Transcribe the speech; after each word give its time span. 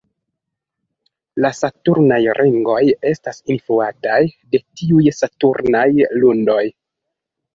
La 1.45 1.51
saturnaj 1.57 2.17
ringoj 2.37 2.79
estas 3.11 3.37
influataj 3.55 4.17
de 4.55 4.61
tiuj 4.81 5.05
saturnaj 5.19 5.85
lunoj. 6.25 6.65